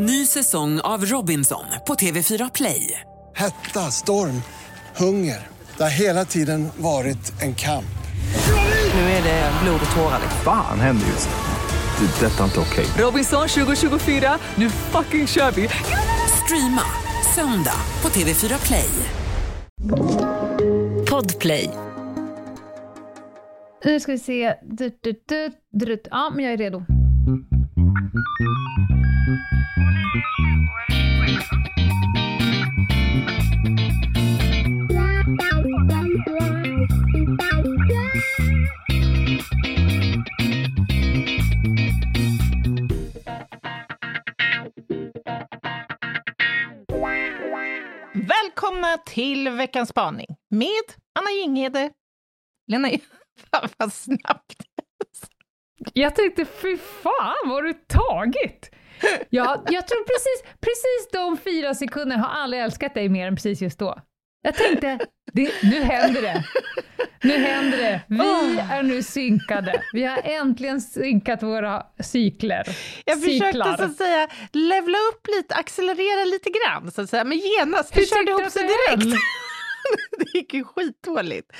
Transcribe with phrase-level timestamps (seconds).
[0.00, 3.00] Ny säsong av Robinson på TV4 Play.
[3.36, 4.42] Hetta, storm,
[4.96, 5.46] hunger.
[5.76, 7.98] Det har hela tiden varit en kamp.
[8.94, 10.20] Nu är det blod och tårar.
[10.44, 12.06] Fan händer just nu.
[12.06, 12.26] Det.
[12.26, 12.86] är Detta är inte okej.
[13.04, 15.68] Robinson 2024, nu fucking kör vi!
[16.44, 16.82] Streama
[17.34, 18.90] söndag på TV4 Play.
[21.10, 21.70] Podplay.
[23.84, 24.54] Nu ska vi se.
[24.62, 25.14] Du, du,
[25.72, 26.02] du.
[26.10, 26.82] Ja, men jag är redo.
[48.14, 50.68] Välkomna till veckans spaning med
[51.18, 51.90] Anna Jinghede.
[52.66, 52.88] Lena,
[53.50, 54.62] fan vad snabbt.
[55.92, 58.70] Jag tänkte, fy fan vad har du tagit?
[59.30, 63.62] Ja, jag tror precis, precis de fyra sekunderna har alla älskat dig mer än precis
[63.62, 63.98] just då.
[64.42, 64.98] Jag tänkte,
[65.32, 66.44] det, nu händer det.
[67.22, 68.02] Nu händer det.
[68.08, 69.82] Vi är nu synkade.
[69.92, 72.64] Vi har äntligen synkat våra cykler.
[73.04, 73.64] Jag Cyklar.
[73.64, 77.96] försökte så att säga levla upp lite, accelerera lite grann, så att säga, men genast,
[77.96, 79.20] Hur det körde ihop du sig direkt.
[80.18, 81.52] det gick ju skitdåligt.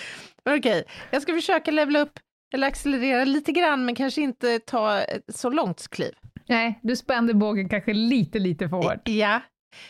[0.50, 2.18] Okej, jag ska försöka levla upp,
[2.54, 6.12] eller accelerera lite grann, men kanske inte ta ett så långt kliv.
[6.48, 9.08] Nej, du spände bågen kanske lite, lite för hårt.
[9.08, 9.40] Ja.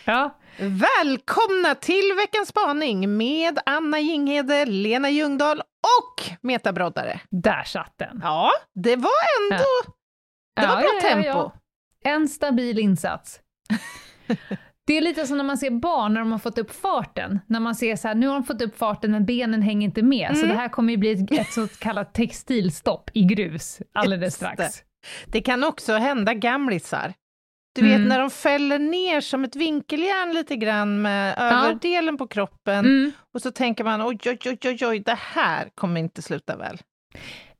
[0.05, 0.39] Ja.
[0.59, 7.21] Välkomna till veckans spaning med Anna Jinghede, Lena Ljungdahl och Meta Broddare.
[7.31, 8.21] Där satt den.
[8.23, 9.11] Ja, det var
[9.51, 9.65] ändå...
[10.61, 11.29] Det var Ja, bra ja, ja, tempo.
[11.29, 11.53] ja.
[12.05, 13.41] En stabil insats.
[14.87, 17.41] Det är lite som när man ser barn när de har fått upp farten.
[17.47, 20.03] När man ser så här, nu har de fått upp farten men benen hänger inte
[20.03, 20.31] med.
[20.37, 20.49] Så Mm.
[20.57, 24.83] det här kommer ju bli ett, ett så kallat textilstopp i grus alldeles strax.
[25.27, 25.41] Det.
[25.41, 27.15] Kan också hända gamlisar.
[27.75, 27.99] Du Mm.
[28.01, 33.13] vet när de fäller ner som ett vinkeljärn lite grann med överdelen på kroppen Mm.
[33.35, 36.79] och så tänker man oj, oj, oj, oj, oj, det här kommer inte sluta väl.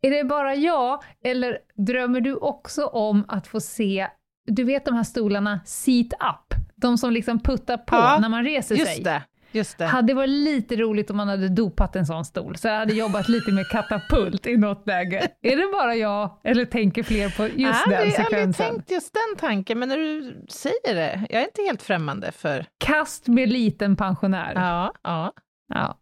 [0.01, 4.09] Är det bara jag, eller drömmer du också om att få se,
[4.47, 8.45] du vet de här stolarna seat up, de som liksom puttar på Ja, när man
[8.45, 8.85] reser sig?
[8.85, 9.23] Just det,
[9.53, 9.85] just det.
[9.85, 13.29] Hade varit lite roligt om man hade dopat en sån stol, så jag hade jobbat
[13.29, 15.29] lite med katapult i något läge.
[15.43, 18.67] Är det bara jag, eller tänker fler på just jag har den aldrig, aldrig sekvensen?
[18.67, 22.67] tänkt just den tanken, men när du säger det, jag är inte helt främmande för...
[22.79, 24.53] Kast med liten pensionär.
[24.55, 25.33] Ja, ja.
[25.75, 25.99] Ja.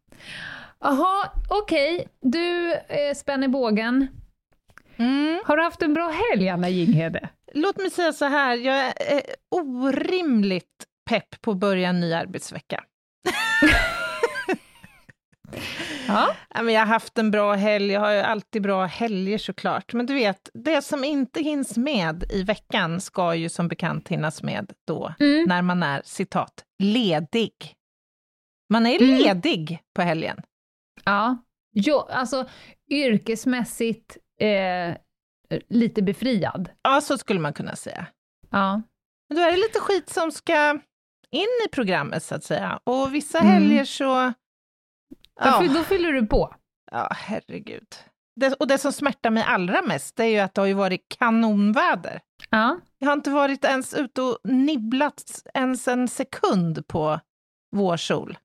[0.81, 2.09] Jaha, okej.
[2.23, 4.09] Du eh, spänner bågen.
[4.97, 5.41] Mm.
[5.45, 7.29] Har du haft en bra helg, Anna Jinghede?
[7.55, 9.21] Låt mig säga så här, jag är eh,
[9.51, 12.85] orimligt pepp på att börja en ny arbetsvecka.
[16.09, 16.35] Ja.
[16.55, 19.93] Ja, men jag har haft en bra helg, jag har ju alltid bra helger såklart.
[19.93, 24.43] Men du vet, det som inte hinns med i veckan ska ju som bekant hinnas
[24.43, 25.45] med då, Mm.
[25.49, 27.53] när man är citat, ledig.
[28.73, 29.17] Man är Mm.
[29.19, 30.43] ledig på helgen.
[31.05, 31.37] Ja.
[31.75, 32.47] Jo, alltså
[32.91, 34.97] yrkesmässigt eh,
[35.69, 36.69] lite befriad.
[36.83, 38.07] Ja, så skulle man kunna säga.
[38.51, 38.83] Ja.
[39.29, 40.71] Men då är det lite skit som ska
[41.31, 42.81] in i programmet, så att säga.
[42.85, 43.53] Och vissa Mm.
[43.53, 44.33] helger så...
[45.41, 46.55] Då, Ja, fy- då fyller du på.
[46.91, 47.87] ja herregud.
[48.41, 50.75] Det, och det som smärtar mig allra mest, det är ju att det har ju
[50.75, 52.21] varit kanonväder.
[52.51, 52.79] Ja.
[52.99, 57.21] Jag har inte varit ens ute och nibblat ens en sekund på
[57.77, 58.39] vårsol.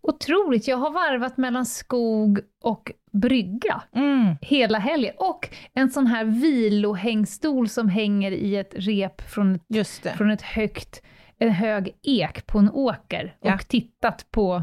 [0.00, 4.36] Otroligt, jag har varvat mellan skog och brygga Mm.
[4.42, 5.14] hela helgen.
[5.18, 11.02] Och en sån här vilohängstol som hänger i ett rep från ett, från ett högt,
[11.38, 13.36] en hög ek på en åker.
[13.40, 13.54] Ja.
[13.54, 14.62] Och tittat på,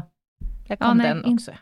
[0.70, 1.52] Ja, kom nej, den också.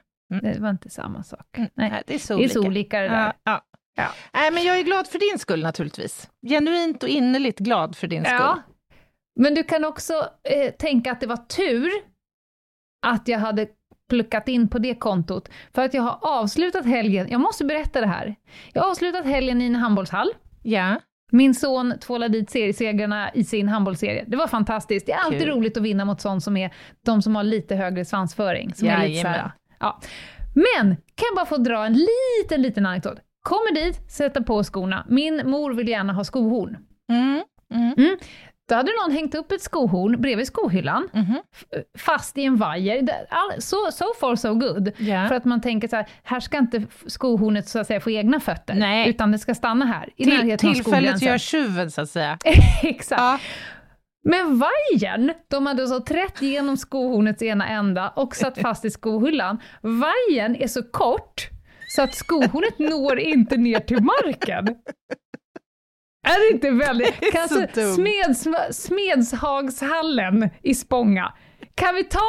[0.43, 1.59] det var inte samma sak.
[1.59, 1.71] Mm.
[1.75, 1.91] Nej.
[1.91, 2.53] Nej, det är så Det är olika.
[2.55, 3.25] så olika det där.
[3.27, 3.65] Ja, ja.
[3.97, 4.09] Ja.
[4.33, 6.31] Nej, men jag är glad för din skull naturligtvis.
[6.49, 8.37] Genuint och innerligt glad för din skull.
[8.41, 8.63] Ja.
[9.41, 10.13] Men du kan också
[10.45, 11.91] eh, tänka att det var tur
[13.07, 13.67] att jag hade
[14.09, 18.07] plockat in på det kontot, för att jag har avslutat helgen, jag måste berätta det
[18.07, 18.35] här,
[18.73, 20.31] jag har avslutat helgen i en handbollshall.
[20.63, 21.01] Ja.
[21.31, 24.25] Min son tvålade dit seriesegrarna i sin handbollsserie.
[24.27, 25.07] Det var fantastiskt.
[25.07, 25.49] Det är alltid Kul.
[25.49, 28.75] roligt att vinna mot sånt som är de som har lite högre svansföring.
[28.75, 30.01] Som är lite så här, ja.
[30.55, 33.19] Men, kan jag bara få dra en liten, liten anekdot?
[33.43, 35.07] Kommer dit, sätter på skorna.
[35.09, 36.77] Min mor vill gärna ha skohorn.
[37.13, 37.43] Mm.
[37.75, 38.19] Mm.
[38.69, 41.43] Då hade någon hängt upp ett skohorn bredvid skohyllan, Mhm.
[41.55, 41.65] f-
[41.99, 43.09] fast i en vajer.
[43.61, 44.91] So, so far so good.
[44.99, 45.29] Ja.
[45.29, 48.41] För att man tänker så här, här ska inte skohornet så att säga få egna
[48.41, 49.09] fötter, Nej.
[49.11, 52.39] utan det ska stanna här, i Till, närheten tillfället gör tjuven, så att säga.
[52.83, 53.21] Exakt.
[53.21, 53.39] Ja.
[54.25, 59.59] Men vajern, de hade så trätt genom skohornets ena ända och satt fast i skohyllan.
[59.81, 61.49] Vajern är så kort
[61.97, 64.69] så att skohornet når inte ner till marken.
[66.27, 67.33] Är det inte väldigt...
[67.33, 67.95] Kanske dumt.
[67.95, 68.47] Smeds,
[68.87, 71.33] Smedshagshallen i Spånga.
[71.75, 72.21] Kan vi ta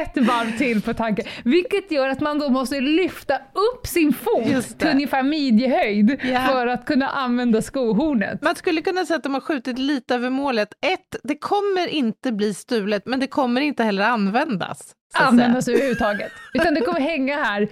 [0.00, 1.24] ett varv till på tanken?
[1.44, 6.40] Vilket gör att man då måste lyfta upp sin fot till ungefär midjehöjd Ja.
[6.46, 8.42] för att kunna använda skohornet.
[8.42, 10.68] Man skulle kunna säga att de har skjutit lite över målet.
[10.86, 14.94] Ett, det kommer inte bli stulet, men det kommer inte heller användas.
[15.14, 16.32] användas överhuvudtaget.
[16.54, 17.68] Utan det kommer hänga här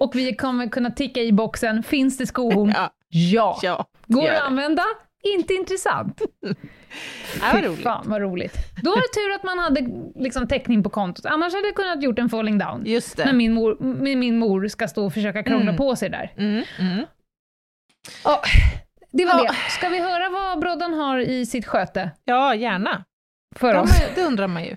[0.00, 1.82] och vi kommer kunna ticka i boxen.
[1.82, 2.72] Finns det skohorn?
[2.76, 3.58] Ja, Ja.
[3.62, 4.82] ja Går det att använda?
[5.34, 6.22] Inte intressant.
[7.40, 7.82] Ja, vad Fy roligt.
[7.82, 8.56] fan vad roligt.
[8.82, 9.80] Då var det tur att man hade
[10.22, 11.26] liksom täckning på kontot.
[11.26, 12.82] Annars hade jag kunnat gjort en falling down.
[12.86, 13.32] Just När det.
[13.32, 13.76] min mor,
[14.16, 15.76] min, mor ska stå och försöka krångla Mm.
[15.76, 16.32] på sig där.
[16.36, 17.04] Mm, mm.
[18.24, 18.40] Ja,
[19.12, 19.42] det var Ja.
[19.52, 19.70] det.
[19.70, 23.04] Ska vi höra vad Broddan har i sitt sköte Ja, gärna.
[23.56, 23.90] för oss?
[24.14, 24.76] det undrar man ju,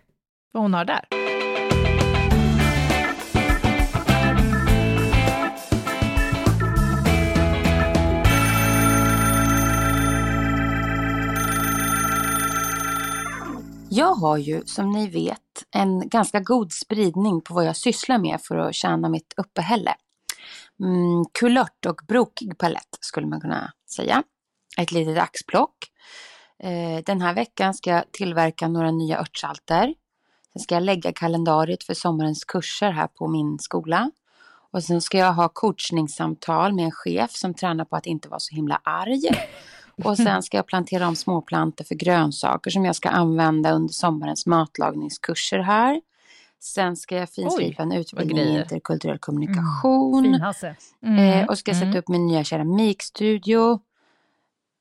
[0.54, 1.02] vad hon har där.
[13.92, 18.42] Jag har ju, som ni vet, en ganska god spridning på vad jag sysslar med
[18.42, 19.96] för att tjäna mitt uppehälle.
[20.80, 24.24] Mm, kulört och brokig palett skulle man kunna säga.
[24.78, 25.76] Ett litet axplock.
[26.64, 29.94] Eh, den här veckan ska jag tillverka några nya örtsalter.
[30.54, 34.12] Sen ska jag lägga kalendariet för sommarens kurser här på min skola.
[34.72, 38.40] Och sen ska jag ha coachningssamtal med en chef som tränar på att inte vara
[38.40, 39.22] så himla arg.
[40.04, 44.46] Och sen ska jag plantera om småplantor för grönsaker som jag ska använda under sommarens
[44.46, 46.02] matlagningskurser här.
[46.60, 50.24] Sen ska jag finslipa en utbildning i interkulturell kommunikation.
[50.24, 50.76] Fin Hasse.
[51.02, 51.98] Eh, och ska sätta mm.
[51.98, 53.80] upp min nya keramikstudio.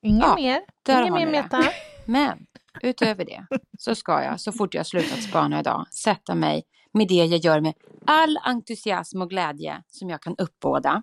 [0.02, 0.60] Inget Ja, mer?
[0.88, 1.26] Inget har mer.
[1.26, 1.64] Meta?
[2.04, 2.46] Men
[2.82, 3.46] utöver det
[3.78, 6.62] så ska jag, så fort jag slutat spana idag, sätta mig
[6.92, 7.74] med det jag gör med
[8.04, 11.02] all entusiasm och glädje som jag kan uppbåda.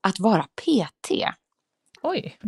[0.00, 1.10] Att vara PT.
[2.02, 2.38] Oj.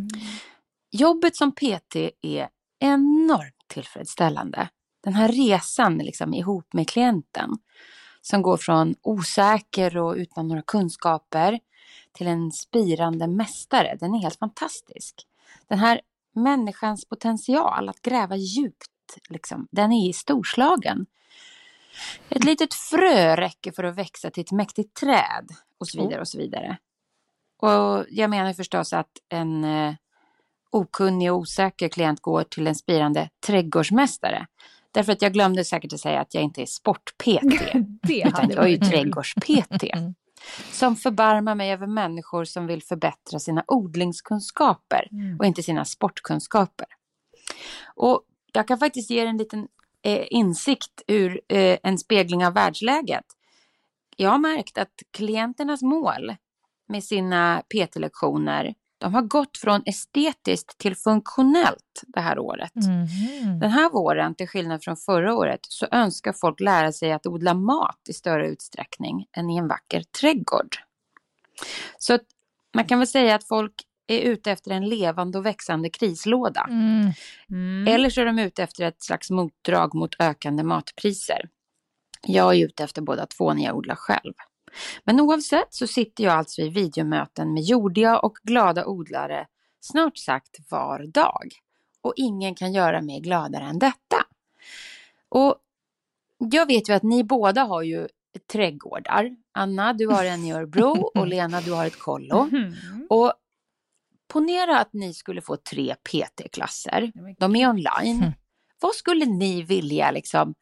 [0.90, 2.48] Jobbet som PT är
[2.78, 4.68] enormt tillfredsställande.
[5.04, 7.50] Den här resan liksom ihop med klienten
[8.20, 11.60] som går från osäker och utan några kunskaper
[12.12, 15.26] till en spirande mästare, den är helt fantastisk.
[15.68, 16.00] Den här
[16.34, 21.06] människans potential att gräva djupt, liksom, den är i storslagen.
[22.28, 25.48] Ett litet frö räcker för att växa till ett mäktigt träd
[25.78, 26.78] och så vidare och så vidare.
[27.56, 29.94] Och jag menar förstås att en eh,
[30.70, 34.46] okunnig och osäker klient går till en spirande trädgårdsmästare.
[34.92, 37.74] Därför att jag glömde säkert att säga att jag inte är sport-PT.
[38.26, 39.84] Utan jag är ju trädgårds-PT.
[40.72, 46.86] Som förbarmar mig över människor som vill förbättra sina odlingskunskaper och inte sina sportkunskaper.
[47.94, 48.22] Och
[48.52, 49.68] jag kan faktiskt ge er en liten
[50.02, 53.24] eh, insikt ur eh, en spegling av världsläget.
[54.16, 56.34] Jag har märkt att klienternas mål
[56.88, 62.74] med sina PT-lektioner, de har gått från estetiskt till funktionellt det här året.
[62.74, 63.58] Mhm.
[63.58, 67.54] Den här våren, till skillnad från förra året, så önskar folk lära sig att odla
[67.54, 70.76] mat i större utsträckning än i en vacker trädgård.
[71.98, 72.24] Så att
[72.74, 73.74] man kan väl säga att folk
[74.06, 76.66] är ute efter en levande och växande krislåda.
[76.70, 77.12] Mm.
[77.50, 77.94] Mm.
[77.94, 81.48] Eller så är de ute efter ett slags motdrag mot ökande matpriser.
[82.26, 84.34] Jag är ute efter båda två när jag odlar själv.
[85.04, 89.46] Men oavsett så sitter jag alltså i videomöten med jordiga och glada odlare
[89.80, 91.52] snart sagt var dag.
[92.00, 94.24] Och ingen kan göra mig gladare än detta.
[95.28, 95.56] Och
[96.38, 98.08] jag vet ju att ni båda har ju
[98.52, 99.36] trädgårdar.
[99.52, 102.44] Anna, du har en i Örebro och Lena, du har ett kollo.
[102.44, 103.06] Mhm.
[103.10, 103.32] Och
[104.28, 107.12] ponera att ni skulle få tre PT-klasser.
[107.38, 108.32] De är online.
[108.80, 110.54] Vad skulle ni vilja liksom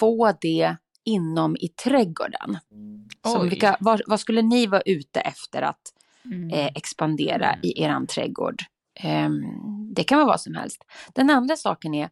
[0.00, 0.76] få det
[1.08, 2.58] inom i trädgården?
[3.24, 3.48] Oj.
[3.48, 5.80] vilka, vad, vad skulle ni vara ute efter att
[6.24, 6.50] Mm.
[6.50, 8.62] eh, expandera i eran trädgård?
[9.00, 9.42] Ehm,
[9.94, 10.84] det kan vara vad som helst.
[11.14, 12.10] Den andra saken är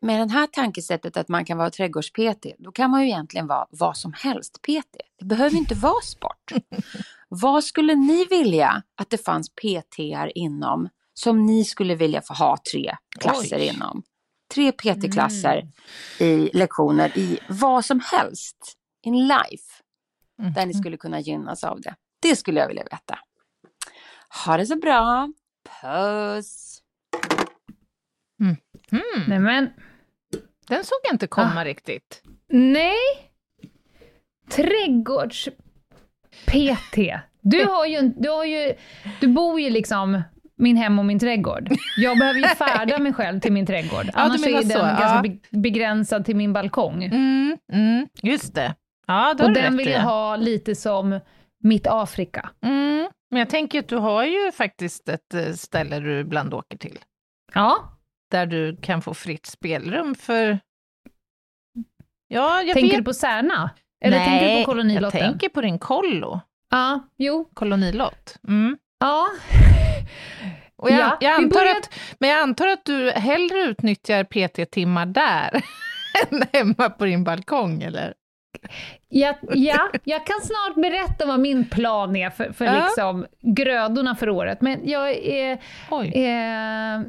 [0.00, 3.66] med det här tankesättet att man kan vara trädgårds-PT, då kan man ju egentligen vara
[3.70, 4.96] vad som helst PT.
[5.18, 6.52] Det behöver inte vara sport.
[7.28, 12.56] vad skulle ni vilja att det fanns PT-ar inom som ni skulle vilja få ha
[12.72, 13.66] tre klasser Oj.
[13.76, 14.02] inom?
[14.54, 15.68] Tre PT-klasser
[16.18, 18.76] i lektioner i vad som helst.
[19.02, 19.82] In life.
[20.54, 21.94] Där ni skulle kunna gynnas av det.
[22.22, 23.18] Det skulle jag vilja veta.
[24.44, 25.28] Ha det så bra.
[25.82, 26.78] Puss!
[28.40, 28.56] Mm.
[29.28, 29.70] Nej men,
[30.68, 32.22] Den såg jag inte komma riktigt.
[32.48, 32.96] nej.
[34.50, 36.98] Trädgårds-PT.
[37.40, 38.74] Du, har ju, du, har ju,
[39.20, 40.22] du bor ju liksom
[40.56, 41.68] min hem och min trädgård.
[41.96, 44.04] Jag behöver ju färda mig själv till min trädgård.
[44.04, 45.22] du Annars är den så, ganska ja.
[45.22, 47.04] be- begränsad till min balkong.
[47.04, 48.74] Mm, mm, just det.
[49.06, 51.20] Ja, då och den vill jag ha lite som
[51.62, 52.50] mitt Afrika.
[52.62, 56.78] Mm, Men jag tänker att du har ju faktiskt ett eh, ställe du ibland åker
[56.78, 56.98] till,
[57.54, 57.98] Ja,
[58.30, 60.58] där du kan få fritt spelrum för...
[62.28, 62.96] Ja, jag tänker vet.
[62.98, 63.70] du på Särna?
[64.04, 65.20] Eller Nej, tänker du på jag kolonilotten?
[65.20, 66.40] tänker på din kollo,
[66.70, 67.50] Ja, jo.
[67.54, 68.38] kolonilott.
[68.48, 68.76] Mm.
[69.00, 69.26] Ja.
[70.82, 75.06] Och jag, Ja, jag antar börjar- att, men jag antar att du hellre utnyttjar PT-timmar
[75.06, 75.50] där
[76.30, 78.14] än hemma på din balkong, eller?
[79.08, 82.84] Ja, ja, jag kan snart berätta vad min plan är för, för Ja.
[82.84, 84.60] liksom grödorna för året.
[84.60, 85.52] Men jag är...
[86.14, 87.02] Eh,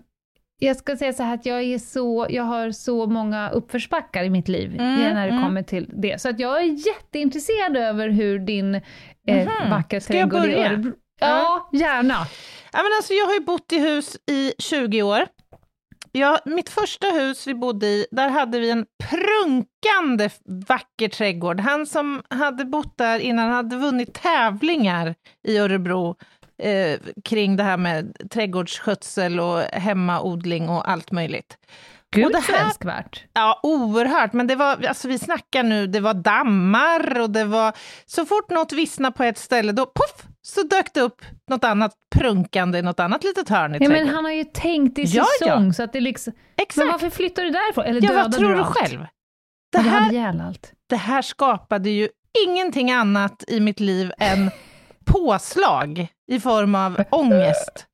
[0.60, 4.30] jag ska säga så här att jag, är så, jag har så många uppförsbackar i
[4.30, 5.44] mitt liv Mm, när det mm.
[5.44, 6.22] kommer till det.
[6.22, 8.82] Så att jag är jätteintresserad över hur din eh,
[9.28, 9.70] Mhm.
[9.70, 10.54] vackra trädgård i?
[10.56, 10.92] Örebro...
[11.20, 12.28] Ja, gärna.
[12.72, 15.26] Ja, men alltså, jag har ju bott i hus i 20 år.
[16.12, 20.30] Ja, mitt första hus vi bodde i, där hade vi en prunkande
[20.68, 21.60] vacker trädgård.
[21.60, 25.16] Han som hade bott där innan hade vunnit tävlingar
[25.48, 26.16] i Örebro
[26.64, 31.58] eh, kring det här med trädgårdsskötsel och hemmaodling och allt möjligt.
[32.12, 33.24] Gud Och det här- älskvärt.
[33.34, 34.34] Ja, oerhört.
[34.34, 37.74] Men det var, alltså vi snackar nu, det var dammar och det var...
[38.06, 41.94] Så fort något vissnade på ett ställe, då poff, så dök det upp något annat
[42.16, 45.26] prunkande i något annat litet hörn i Ja, men han har ju tänkt i Ja,
[45.40, 45.46] ja.
[45.46, 46.34] säsong, så att det liksom...
[46.56, 46.92] Men Exakt.
[46.92, 47.86] varför flyttar du därifrån?
[47.86, 48.78] Eller Ja, dödade vad tror du du allt?
[48.78, 49.06] själv?
[49.72, 50.72] Det här, allt.
[50.90, 52.10] det här skapade ju
[52.48, 54.52] ingenting annat i mitt liv än
[55.06, 57.86] påslag i form av ångest.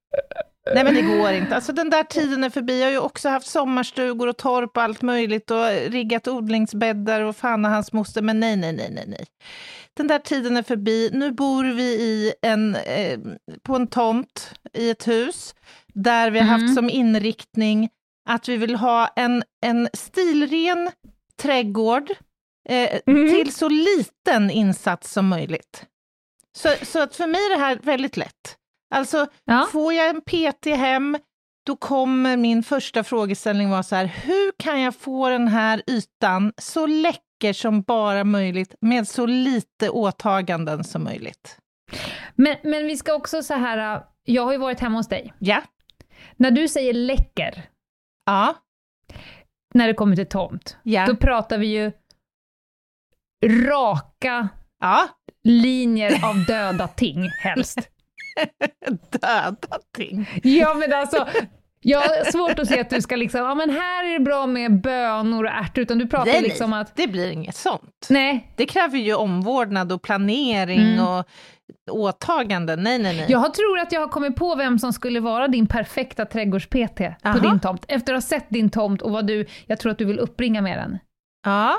[0.74, 1.56] Nej men det går inte.
[1.56, 2.80] Alltså den där tiden är förbi.
[2.80, 7.36] Jag har ju också haft sommarstugor och torp och allt möjligt och riggat odlingsbäddar och
[7.36, 8.22] fan och hans moster.
[8.22, 9.26] Men nej, nej, nej, nej, nej.
[9.98, 11.10] Den där tiden är förbi.
[11.14, 13.20] Nu bor vi i en, eh,
[13.64, 15.56] på en tomt i ett hus
[15.94, 16.62] där vi har Mm.
[16.62, 17.90] haft som inriktning
[18.30, 20.92] att vi vill ha en, en stilren
[21.42, 22.12] trädgård
[22.70, 23.30] eh, Mm.
[23.34, 25.86] till så liten insats som möjligt.
[26.58, 28.56] Så, så att för mig är det här väldigt lätt.
[28.96, 29.68] Alltså, Ja.
[29.72, 31.18] får jag en PT hem,
[31.66, 36.54] då kommer min första frågeställning vara så här, hur kan jag få den här ytan
[36.58, 37.20] så läcker
[37.54, 41.58] som bara möjligt med så lite åtaganden som möjligt?
[42.36, 45.34] Men, men vi ska också så här, äh, jag har ju varit hemma hos dig.
[45.40, 45.62] Ja.
[46.38, 47.64] När du säger läcker,
[48.26, 48.56] Ja.
[49.74, 51.06] när det kommer till tomt, Ja.
[51.08, 51.92] då pratar vi ju
[53.68, 55.08] raka Ja.
[55.44, 57.80] linjer av döda ting, helst.
[59.12, 60.30] Döda ting.
[60.44, 61.28] Ja, men alltså,
[61.82, 64.46] jag har svårt att se att du ska liksom, ja men här är det bra
[64.48, 68.08] med bönor och ärtor, utan du pratar Nej, liksom att, det blir inget sånt.
[68.10, 71.08] nej, Det kräver ju omvårdnad och planering Mm.
[71.08, 71.26] och
[71.92, 72.84] åtaganden.
[72.84, 73.26] Nej, nej, nej.
[73.30, 77.02] jag tror att jag har kommit på vem som skulle vara din perfekta trädgårds-PT
[77.34, 79.98] på din tomt, efter att ha sett din tomt och vad du, jag tror att
[79.98, 81.00] du vill uppbringa med den.
[81.46, 81.78] Ja,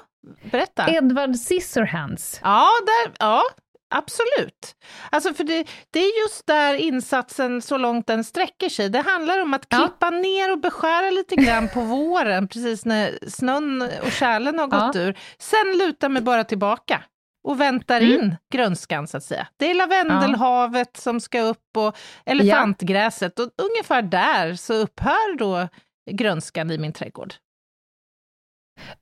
[0.51, 0.91] berätta.
[0.91, 2.41] Edward Scissorhands.
[2.43, 3.43] Ja, där, ja,
[3.91, 4.75] absolut.
[5.11, 8.89] Alltså för det, det är just där insatsen, så långt den sträcker sig.
[8.89, 9.79] Det handlar om att Ja.
[9.79, 14.97] klippa ner och beskära lite grann på våren, precis när snön och kärlen har gått
[14.97, 15.19] ur.
[15.39, 17.03] Sen lutar mig bara tillbaka
[17.49, 18.13] och väntar Mm.
[18.13, 19.47] in grönskan, så att säga.
[19.57, 25.69] Det är lavendelhavet som ska upp och elefantgräset och ungefär där så upphör då
[26.11, 27.35] grönskan i min trädgård.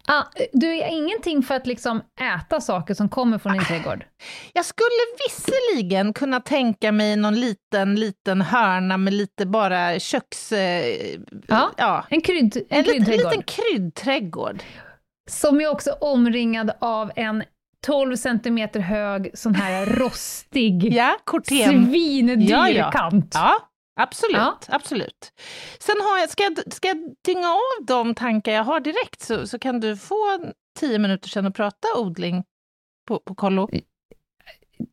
[0.06, 4.04] Ah, du är ingenting för att liksom äta saker som kommer från din trädgård?
[4.52, 4.88] Jag skulle
[5.28, 10.52] visserligen kunna tänka mig någon liten, liten hörna med lite bara köks...
[10.52, 10.84] Eh,
[11.48, 11.70] Ja.
[11.76, 12.04] ja.
[12.10, 13.32] En, krydd, en, En, kryddträdgård.
[13.32, 14.62] liten kryddträdgård.
[15.30, 17.44] Som är också omringad av en
[17.86, 21.86] 12 centimeter hög sån här rostig, Ja, kortem.
[21.90, 22.90] svindyr Ja, ja.
[22.90, 23.30] kant.
[23.34, 23.58] Ja,
[23.98, 24.36] absolut.
[24.36, 24.58] Ja.
[24.68, 25.32] absolut.
[25.78, 29.46] Sen har jag, ska, jag, ska jag dynga av de tankar jag har direkt så,
[29.46, 30.38] så kan du få
[30.78, 32.44] tio minuter sedan att prata odling
[33.08, 33.68] på, på kollo.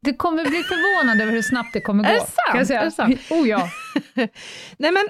[0.02, 2.10] Du kommer bli förvånad över hur snabbt det kommer gå.
[2.10, 2.36] Är det sant?
[2.52, 2.82] kan jag säga.
[2.82, 3.20] Är det sant?
[3.30, 3.70] Oh ja.
[4.78, 5.10] Nej men,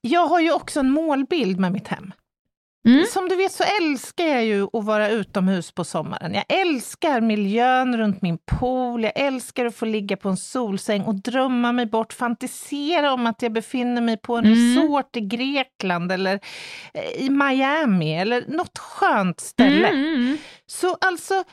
[0.00, 2.12] jag har ju också en målbild med mitt hem.
[2.86, 3.06] Mm.
[3.06, 6.34] Som du vet så älskar jag ju att vara utomhus på sommaren.
[6.34, 11.14] Jag älskar miljön runt min pool, jag älskar att få ligga på en solsäng och
[11.14, 14.58] drömma mig bort, fantisera om att jag befinner mig på en Mm.
[14.78, 16.40] resort i Grekland eller
[16.94, 19.88] eh, i Miami eller något skönt ställe.
[19.88, 20.38] Mm, mm.
[20.66, 21.44] Så alltså,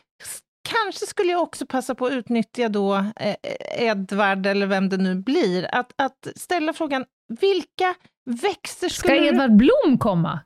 [0.70, 3.36] kanske skulle jag också passa på att utnyttja då eh,
[3.78, 7.06] Edvard, eller vem det nu blir, att, att ställa frågan,
[7.42, 7.96] vilka
[8.42, 9.26] växter Ska skulle du...
[9.28, 10.40] Edvard Blom komma?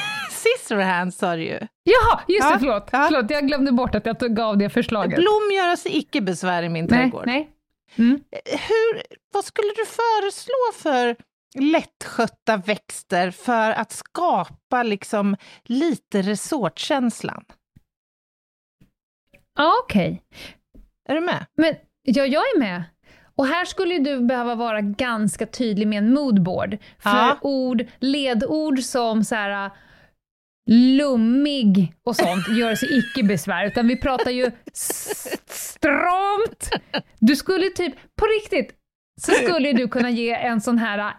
[0.30, 1.58] Scissorhands sa du ju.
[1.82, 2.88] Jaha, just Ja, det, förlåt.
[2.92, 3.06] ja.
[3.10, 3.30] förlåt.
[3.30, 5.16] Jag glömde bort att jag tog av det förslaget.
[5.18, 7.26] Blom göra sig icke besvär i min nej, trädgård.
[7.26, 7.50] nej.
[7.96, 8.20] Mm.
[8.46, 9.02] Hur,
[9.32, 11.16] vad skulle du föreslå för
[11.58, 17.44] lättskötta växter för att skapa liksom lite resortkänslan?
[19.58, 20.22] Ja, okej.
[21.08, 21.46] Är du med?
[21.56, 22.82] Men ja, jag är med.
[23.36, 26.78] Och här skulle du behöva vara ganska tydlig med en moodboard.
[26.98, 27.38] För Ja.
[27.40, 29.70] ord, ledord som så här
[30.70, 34.50] lummig och sånt gör sig icke besvär, utan vi pratar ju
[35.46, 36.70] stramt.
[37.20, 38.74] Du skulle typ, på riktigt,
[39.20, 41.12] så skulle du kunna ge en sån här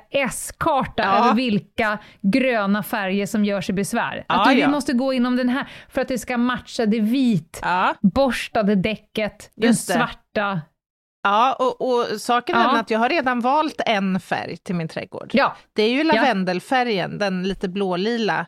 [0.00, 1.18] NCS-karta Ja.
[1.24, 4.24] över vilka gröna färger som gör sig besvär.
[4.28, 4.68] Att Ja, du, vi ja.
[4.68, 7.94] måste gå inom den här för att det ska matcha det vit Ja,
[8.76, 9.92] däcket, den Just det.
[9.94, 10.60] svarta.
[11.22, 12.66] Ja och, och saken är Ja.
[12.66, 15.30] den att jag har redan valt en färg till min trädgård.
[15.32, 18.46] Ja, Det är ju lavendelfärgen, den lite blålila.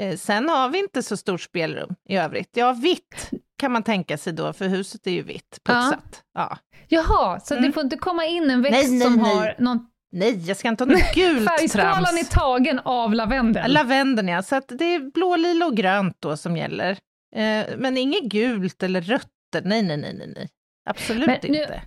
[0.00, 2.50] Eh, sen har vi inte så stort spelrum i övrigt.
[2.52, 6.22] Ja, vitt kan man tänka sig då, för huset är ju vitt, putsat.
[6.34, 6.58] Ja.
[6.88, 7.72] jaha, så det Mm.
[7.72, 9.34] får inte komma in en växt Nej, nej, som nej.
[9.36, 12.28] har någon Nej, jag ska inte ha något gult Färgskalan är trams.
[12.28, 13.72] tagen av lavendel.
[13.72, 16.90] Lavendeln ja, så att det är blålila och grönt då som gäller.
[17.36, 19.26] Eh, men inget gult eller rött.
[19.64, 20.48] Nej, nej, nej, nej.
[20.88, 21.80] Absolut Men nu- inte.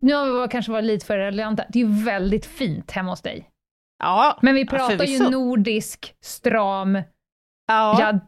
[0.00, 1.64] nu har vi kanske varit lite för relevanta.
[1.68, 3.50] Det är ju väldigt fint hemma hos dig.
[3.98, 5.30] Ja, Men vi pratar ju förvisso.
[5.30, 6.94] nordisk, stram,
[7.68, 8.00] ja.
[8.00, 8.20] ja,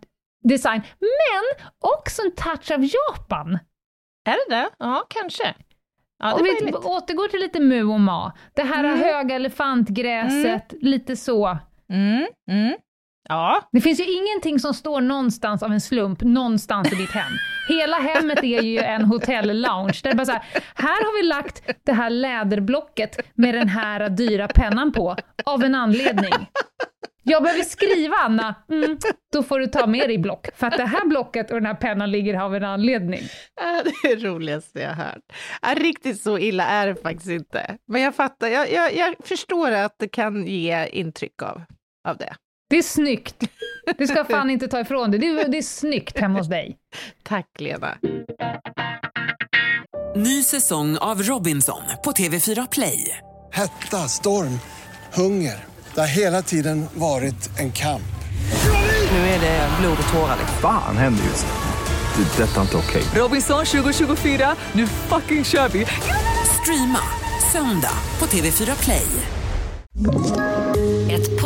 [0.48, 0.82] design.
[1.00, 3.58] Men också en touch av Japan.
[4.28, 4.68] är det det?
[4.78, 5.54] Ja, kanske.
[6.18, 6.74] Ja, Om vi möjligt.
[6.76, 8.32] återgår till lite mu och ma.
[8.54, 8.98] Det här Mm.
[8.98, 11.58] höga elefantgräset, lite så.
[11.92, 12.76] Mm, mm.
[13.28, 17.32] Ja, Det finns ju ingenting som står någonstans av en slump, någonstans i ditt hem.
[17.68, 20.42] Hela hemmet är ju en hotell-lounge, där det bara så här,
[20.74, 25.74] här har vi lagt det här läderblocket med den här dyra pennan på, av en
[25.74, 26.32] anledning.
[27.22, 28.98] Jag behöver skriva, Anna, mm,
[29.32, 31.74] då får du ta med dig block, för att det här blocket och den här
[31.74, 33.22] pennan ligger av en anledning.
[33.84, 35.78] Det är det roligaste jag har hört.
[35.78, 37.76] Riktigt så illa är det faktiskt inte.
[37.88, 41.62] Men jag fattar, jag, jag, jag förstår att det kan ge intryck av,
[42.08, 42.34] av det.
[42.70, 43.44] Det är snyggt.
[43.98, 45.18] Du ska fan inte ta ifrån det.
[45.18, 46.76] Det är, det är snyggt hemma hos dig.
[47.22, 47.98] Tack Lena.
[50.16, 53.18] Ny säsong av Robinson på TV4 Play.
[53.52, 54.60] Hetta, storm,
[55.14, 55.64] hunger.
[55.94, 58.02] Det har hela tiden varit en kamp.
[59.12, 60.36] Nu är det blod och tårar.
[60.60, 62.22] Fan händer just nu.
[62.22, 62.42] Det.
[62.42, 63.02] är Detta är inte okej.
[63.22, 65.86] Robinson 2024, nu fucking kör vi!
[66.62, 67.00] Streama
[67.52, 69.06] söndag på TV4 Play.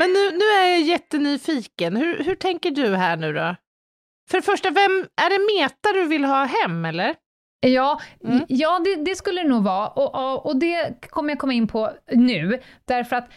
[0.00, 1.96] Men nu, nu är jag jättenyfiken.
[1.96, 3.56] Hur, hur tänker du här nu då?
[4.30, 7.14] För det första, vem, är det Meta du vill ha hem eller?
[7.66, 8.40] Ja, Mm.
[8.48, 9.88] ja det, det skulle det nog vara.
[9.88, 13.28] Och, och, det kommer jag komma in på nu, därför att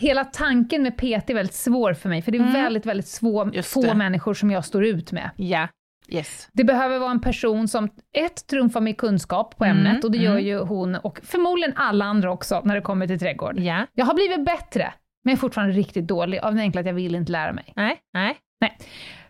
[0.00, 2.52] hela tanken med PT är väldigt svår för mig, för det är Mm.
[2.52, 5.30] väldigt, väldigt svå, Just få människor som jag står ut med.
[5.36, 5.68] Ja,
[6.08, 6.48] yes.
[6.52, 10.18] Det behöver vara en person som, ett, trumfar med kunskap på Mm, ämnet, och det
[10.18, 10.44] gör mm.
[10.46, 13.58] ju hon, och förmodligen alla andra också, när det kommer till trädgård.
[13.58, 13.86] Ja.
[13.94, 16.94] Jag har blivit bättre, men jag är fortfarande riktigt dålig, av den enkla att jag
[16.94, 17.72] vill inte lära mig.
[17.76, 18.38] Nej, nej.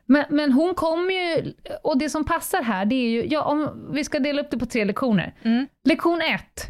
[0.07, 1.53] Men, men hon kommer ju,
[1.83, 4.59] och det som passar här, det är ju, ja, om vi ska dela upp det
[4.59, 5.35] på tre lektioner.
[5.43, 5.67] Mm.
[5.89, 6.67] Lektion ett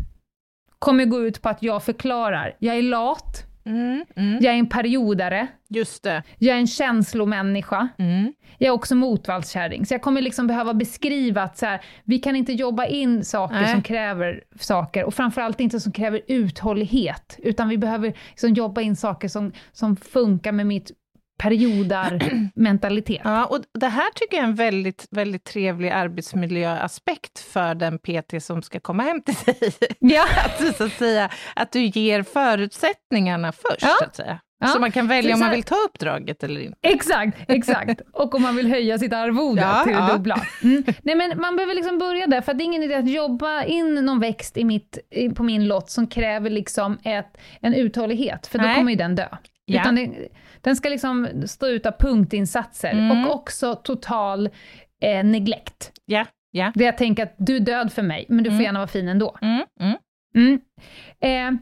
[0.78, 4.38] kommer gå ut på att jag förklarar, jag är lat, Mm, mm.
[4.42, 6.22] jag är en periodare, Just det.
[6.38, 8.32] jag är en känslomänniska, Mm.
[8.58, 9.86] jag är också motvallskärring.
[9.86, 13.54] Så jag kommer liksom behöva beskriva att så här, vi kan inte jobba in saker
[13.60, 13.72] Nej.
[13.72, 18.96] som kräver saker, och framförallt inte som kräver uthållighet, utan vi behöver liksom jobba in
[18.96, 20.90] saker som, som funkar med mitt
[21.38, 23.20] periodarmentalitet.
[23.24, 28.44] Ja, och det här tycker jag är en väldigt, väldigt trevlig arbetsmiljöaspekt för den PT
[28.44, 29.72] som ska komma hem till dig.
[29.98, 30.24] Ja.
[30.44, 33.96] Att du, så att säga, att du ger förutsättningarna först, Ja.
[33.98, 34.40] så att säga.
[34.62, 34.68] Ja.
[34.68, 36.78] Så man kan välja om man vill ta uppdraget eller inte.
[36.82, 38.00] Exakt, exakt.
[38.12, 40.12] Och om man vill höja sitt arvode Ja, till det ja.
[40.12, 40.36] dubbla.
[40.62, 40.84] Mm.
[41.02, 43.94] Nej, men man behöver liksom börja där, för det är ingen idé att jobba in
[43.94, 44.98] någon växt i mitt,
[45.34, 48.76] på min lott som kräver liksom ett, en uthållighet, för då Nej.
[48.76, 49.26] kommer ju den dö.
[49.64, 49.80] Ja.
[49.80, 50.10] Utan det,
[50.60, 53.10] den ska liksom stå ut av punktinsatser Mm.
[53.28, 54.48] och också total
[55.02, 55.92] eh, neglect.
[56.04, 56.72] Ja, ja.
[56.74, 58.64] Det jag tänker att du är död för mig, men du får Mm.
[58.64, 59.36] gärna vara fin ändå.
[59.42, 59.96] Mm, mm.
[60.34, 60.60] Mm.
[61.20, 61.60] Eh,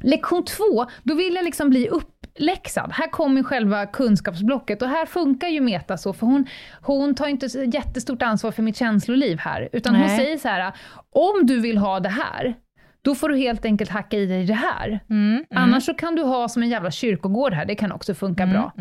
[0.00, 2.92] lektion två, då vill jag liksom bli uppläxad.
[2.92, 6.46] Här kommer själva kunskapsblocket och här funkar ju Meta så, för hon,
[6.82, 10.18] hon tar inte jättestort ansvar för mitt känsloliv här, utan hon Nej.
[10.18, 10.72] säger så här,
[11.10, 12.54] om du vill ha det här,
[13.02, 15.00] då får du helt enkelt hacka i dig det här.
[15.10, 18.42] Mm, Annars så kan du ha som en jävla kyrkogård här, det kan också funka
[18.42, 18.72] mm, bra.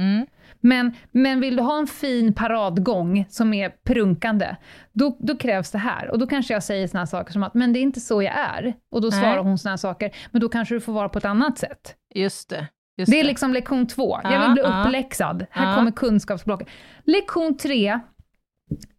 [0.66, 0.86] Mm.
[0.86, 4.56] Men, men vill du ha en fin paradgång som är prunkande,
[4.94, 6.12] då, då krävs det här.
[6.12, 8.34] Och då kanske jag säger såna saker som att, men det är inte så jag
[8.34, 8.74] är.
[8.92, 9.20] Och då Nej.
[9.22, 11.96] svarar hon såna saker, men då kanske du får vara på ett annat sätt.
[12.16, 12.68] Just det.
[12.98, 14.20] Just Det är liksom lektion två.
[14.24, 14.82] Jag vill bli ja.
[14.86, 15.46] uppläxad.
[15.52, 15.76] Här Ja.
[15.78, 16.68] kommer kunskapsblocket.
[17.04, 18.00] Lektion tre,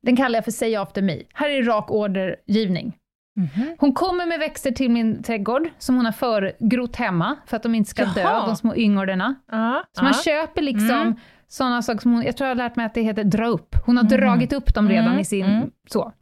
[0.03, 1.23] den kallar jag för Say after me.
[1.35, 2.97] Här är rak ordergivning.
[3.37, 3.77] Mhm.
[3.79, 7.75] Hon kommer med växter till min trädgård som hon har förgrott hemma för att de
[7.75, 8.47] inte ska dö, Jaha.
[8.47, 9.35] de små yngordena.
[9.51, 11.15] Ja, Så man köper liksom Mm.
[11.49, 13.75] Sådana saker som hon, jag tror jag har lärt mig att det heter dra upp.
[13.87, 15.19] Hon har dragit upp dem redan Mm.
[15.19, 15.71] i sin, Mm.
[15.91, 16.13] så.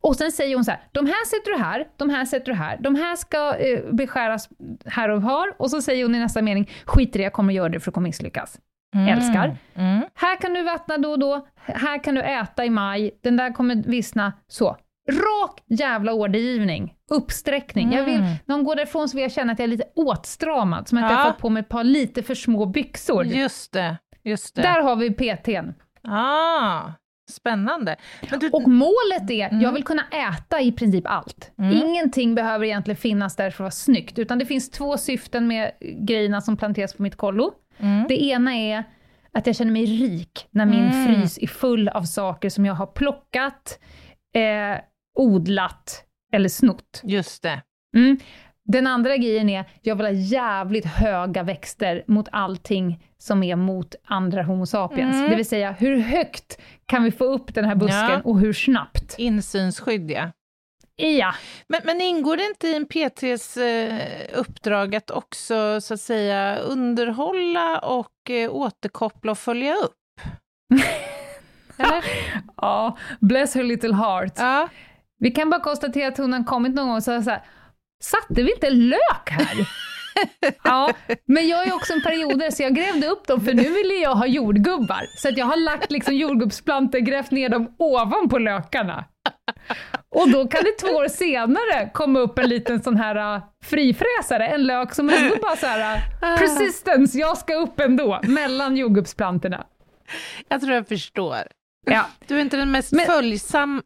[0.00, 2.54] Och sen säger hon så här, de här sätter du här, de här sätter du
[2.54, 4.48] här, de här ska eh, beskäras
[4.86, 5.54] här och var.
[5.58, 7.90] Och så säger hon i nästa mening, skit i det, jag kommer göra det för
[7.90, 8.58] du kommer misslyckas.
[8.94, 9.08] Mm.
[9.08, 9.56] Älskar.
[9.74, 10.02] Mm.
[10.14, 13.52] Här kan du vattna då och då, här kan du äta i maj, den där
[13.52, 14.76] kommer vissna, så.
[15.10, 17.92] Rak jävla ordergivning, uppsträckning.
[17.92, 18.34] Jag vill, Mm.
[18.46, 21.02] när hon går därifrån så vill jag känna att jag är lite åtstramad, som att
[21.04, 21.16] jag Ja.
[21.16, 23.24] har fått på mig ett par lite för små byxor.
[23.26, 23.96] Just det.
[24.24, 24.62] Just det.
[24.62, 25.74] Där har vi PTn.
[26.08, 26.82] Ah,
[27.30, 27.96] spännande.
[28.40, 29.60] Du, Och målet är, Mm.
[29.60, 31.50] jag vill kunna äta i princip allt.
[31.72, 35.70] Ingenting behöver egentligen finnas där för att vara snyggt, utan det finns två syften med
[35.80, 37.52] grejerna som planteras på mitt kollo.
[37.78, 38.06] Mm.
[38.08, 38.84] Det ena är
[39.32, 41.06] att jag känner mig rik när min Mm.
[41.06, 43.78] frys är full av saker som jag har plockat,
[44.34, 44.80] eh,
[45.18, 47.00] odlat eller snott.
[47.04, 47.62] Just det.
[48.72, 53.94] Den andra grejen är, jag vill ha jävligt höga växter mot allting som är mot
[54.04, 55.16] andra Homo sapiens.
[55.16, 55.30] Mm.
[55.30, 58.20] Det vill säga, hur högt kan vi få upp den här busken Ja.
[58.24, 59.14] och hur snabbt?
[59.18, 60.30] Insynsskydd, ja.
[60.96, 61.34] Ja.
[61.68, 64.00] Men, men ingår det inte i en PTs eh,
[64.34, 70.20] uppdrag att också så att säga underhålla och eh, återkoppla och följa upp?
[71.76, 72.04] Eller?
[72.56, 74.32] ja, bless her little heart.
[74.36, 74.68] Ja.
[75.18, 77.42] Vi kan bara konstatera att hon har kommit någon gång och sagt så här,
[78.02, 79.68] satte vi inte lök här?
[80.64, 80.92] ja,
[81.26, 84.14] men jag är också en perioder så jag grävde upp dem för nu ville jag
[84.14, 85.02] ha jordgubbar.
[85.16, 89.04] Så att jag har lagt liksom jordgubbsplantor, grävt ner dem ovanpå lökarna.
[90.14, 94.46] Och då kan det två år senare komma upp en liten sån här uh, frifräsare,
[94.48, 99.64] en lök som ändå bara så här, uh, persistence, jag ska upp ändå, mellan jordgubbsplantorna.
[100.48, 101.38] Jag tror jag förstår.
[101.86, 102.06] Ja.
[102.26, 103.82] Du är inte den mest Men- följsam,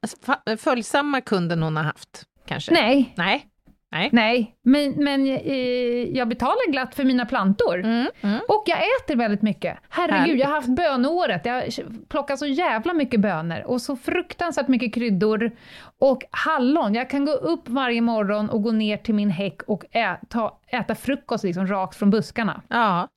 [0.59, 2.73] följsamma kunden hon har haft, kanske?
[2.73, 3.47] Nej, Nej.
[3.93, 4.09] Nej.
[4.13, 7.79] nej, men, men eh, jag betalar glatt för mina plantor.
[7.79, 8.41] Mm, mm.
[8.49, 9.79] Och jag äter väldigt mycket.
[9.89, 10.41] Herregud, Härligt.
[10.41, 11.45] jag har haft bönåret.
[11.45, 15.51] Jag har plockat så jävla mycket bönor och så fruktansvärt mycket kryddor.
[15.99, 16.95] Och hallon.
[16.95, 20.95] Jag kan gå upp varje morgon och gå ner till min häck och äta, äta
[20.95, 22.63] frukost liksom rakt från buskarna.
[22.69, 23.09] Ja.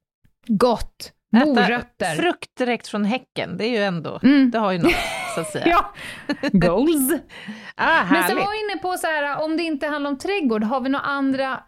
[0.47, 1.11] Gott!
[1.35, 2.15] Morötter.
[2.15, 4.51] frukt direkt från häcken, det är ju ändå, Mm.
[4.51, 4.91] det har ju något,
[5.35, 5.65] så att säga.
[5.67, 5.93] Ja,
[6.51, 7.11] goals.
[7.75, 10.63] Ah, Men sen var jag inne på så här, om det inte handlar om trädgård,
[10.63, 11.59] har vi några andra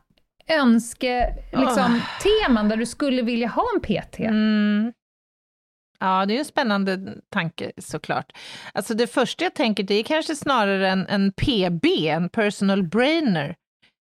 [0.49, 4.19] önske, liksom, teman där du skulle vilja ha en PT?
[4.19, 4.93] Mm.
[5.99, 8.31] Ja, det är ju en spännande tanke såklart.
[8.73, 13.55] Alltså det första jag tänker, det är kanske snarare en, en PB, en personal brainer.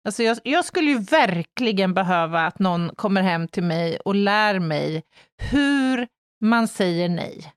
[0.04, 4.58] Alltså jag, jag skulle ju verkligen behöva att någon kommer hem till mig och lär
[4.58, 5.02] mig
[5.50, 6.08] hur
[6.40, 7.52] man säger nej.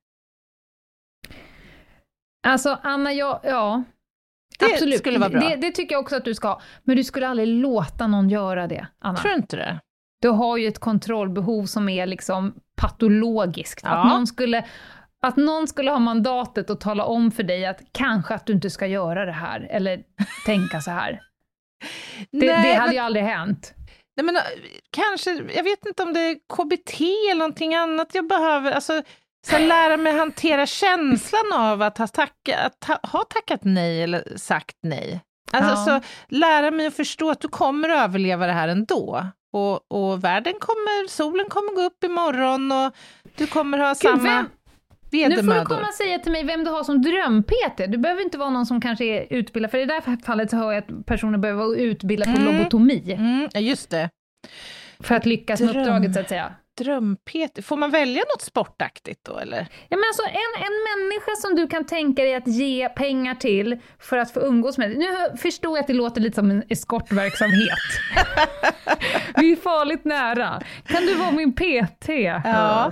[2.48, 3.84] Alltså Anna, jag, ja.
[4.60, 5.00] Det absolut.
[5.00, 5.40] skulle vara bra.
[5.40, 6.62] Det, det tycker jag också att du ska.
[6.84, 9.18] Men du skulle aldrig låta någon göra det, Anna.
[9.18, 9.80] Tror inte det?
[10.22, 13.82] Du har ju ett kontrollbehov som är liksom patologiskt.
[13.84, 13.90] Ja.
[13.90, 14.66] Att, någon skulle,
[15.22, 18.70] att någon skulle ha mandatet att tala om för dig att kanske att du inte
[18.70, 20.04] ska göra det här, eller
[20.46, 21.22] tänka så här.
[22.32, 23.74] Det, Nej, det hade men- ju aldrig hänt.
[24.18, 24.42] Nej, men, äh,
[24.92, 28.72] kanske, jag vet inte om det är KBT eller någonting annat jag behöver.
[28.72, 29.02] Alltså,
[29.48, 34.38] så lära mig hantera känslan av att ha, tacka, att ha, ha tackat nej eller
[34.38, 35.22] sagt nej.
[35.52, 36.02] Alltså, Ja.
[36.02, 39.28] så, lära mig att förstå att du kommer att överleva det här ändå.
[39.54, 42.94] Och, och världen kommer, solen kommer gå upp imorgon och
[43.38, 44.50] du kommer ha samma vem-
[45.14, 47.78] Nu får du komma och säga till mig vem du har som dröm-PT.
[47.88, 50.58] Du behöver inte vara någon som kanske är utbildad, för i det här fallet så
[50.58, 52.58] hör jag att personer behöver vara utbildad på Mm.
[52.58, 54.10] lobotomi Mm, just det.
[55.00, 55.82] för att lyckas med Dröm.
[55.82, 56.54] uppdraget så att säga.
[56.82, 59.58] Dröm-PT, får man välja något sportaktigt då eller?
[59.90, 63.78] Ja, men alltså, en, en människa som du kan tänka dig att ge pengar till
[64.00, 64.98] för att få umgås med.
[64.98, 67.78] Nu förstår jag att det låter lite som en eskortverksamhet.
[69.38, 70.62] Vi är farligt nära.
[70.88, 72.10] Kan du vara min PT?
[72.44, 72.92] Ja.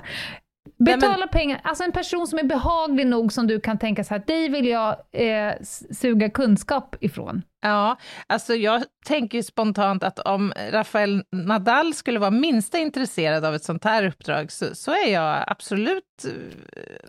[0.84, 4.22] Betala pengar, alltså en person som är behaglig nog som du kan tänka så här,
[4.26, 5.54] dig vill jag eh,
[5.90, 7.42] suga kunskap ifrån.
[7.62, 13.64] Ja, alltså jag tänker spontant att om Rafael Nadal skulle vara minsta intresserad av ett
[13.64, 16.32] sånt här uppdrag så, så är jag absolut uh,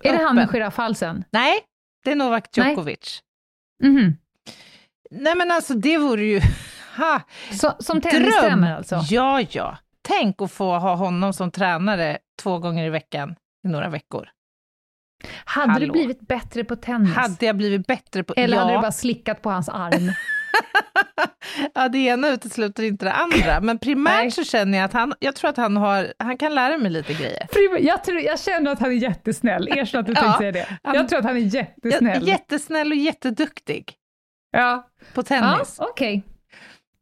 [0.04, 0.54] Är det han med öppen.
[0.54, 1.24] giraffhalsen?
[1.32, 1.60] Nej,
[2.04, 2.70] det är Novak Nej.
[2.70, 3.20] Djokovic.
[3.84, 4.18] Mhm.
[5.12, 6.42] Nej men alltså det vore ju
[6.98, 9.00] Ha, Så, som tennistränare alltså?
[9.10, 9.78] Ja, ja.
[10.02, 14.30] Tänk att få ha honom som tränare två gånger i veckan i några veckor.
[15.46, 15.86] Hade Hallå.
[15.86, 17.16] du blivit bättre på tennis?
[17.16, 18.34] Hade jag blivit bättre på...
[18.34, 18.62] Eller ja.
[18.64, 20.12] hade du bara slickat på hans arm?
[21.74, 25.36] ja, det ena utesluter inte det andra, men primärt så känner jag att han, jag
[25.36, 27.48] tror att han har, han kan lära mig lite grejer.
[27.80, 29.68] Jag, tror, jag känner att han är jättesnäll.
[29.78, 30.68] Erkänn att du Ja, tänkte säga det.
[30.84, 32.28] han- Jag tror att han är jättesnäll.
[32.28, 33.94] jättesnäll och jätteduktig
[34.52, 34.88] ja.
[35.14, 35.76] på Ja, tennis.
[35.80, 36.24] okej.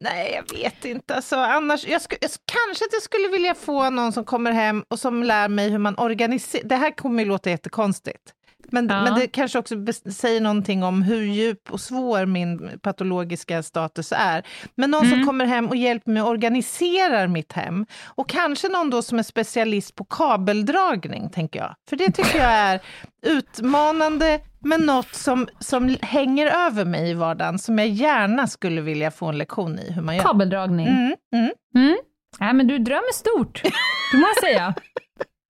[0.02, 1.14] Nej, jag vet inte.
[1.14, 4.84] Alltså, annars, jag sku, jag, kanske att jag skulle vilja få någon som kommer hem
[4.88, 6.64] och som lär mig hur man organiserar.
[6.64, 8.34] Det här kommer ju låta jättekonstigt.
[8.70, 9.02] Men, Ja.
[9.04, 9.74] men det kanske också
[10.12, 14.42] säger någonting om hur djup och svår min patologiska status är.
[14.74, 15.18] Men någon Mm.
[15.18, 17.86] som kommer hem och hjälper mig att organisera mitt hem.
[18.04, 21.74] Och kanske någon då som är specialist på kabeldragning, tänker jag.
[21.88, 22.80] För det tycker jag är
[23.26, 29.10] utmanande, men något som, som hänger över mig i vardagen, som jag gärna skulle vilja
[29.10, 30.22] få en lektion i hur man gör.
[30.22, 30.86] Kabeldragning.
[30.88, 31.50] Mm, mm.
[31.76, 31.96] Mm.
[32.40, 33.62] Nej, men du drömmer stort,
[34.12, 34.74] det må jag säga.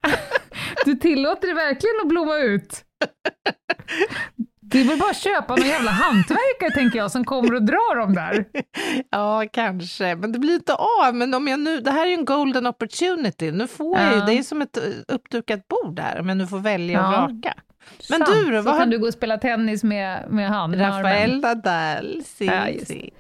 [0.85, 2.83] Du tillåter det verkligen att blomma ut.
[4.61, 7.95] Det är väl bara att köpa någon jävla hantverkare, tänker jag, som kommer och drar
[7.99, 8.45] dem där.
[9.11, 11.15] Ja, kanske, men det blir inte av.
[11.15, 13.51] Men om jag nu, det här är ju en golden opportunity.
[13.51, 16.59] Nu får jag ju, det är som ett eh, uppdukat bord här, men du får
[16.59, 17.27] välja och Ja.
[17.27, 17.53] vraka.
[18.09, 18.25] Men Sant.
[18.45, 20.75] du då, Så har kan du gå och spela tennis med, med han.
[20.75, 23.13] Rafael Nadal, si, Ja, si.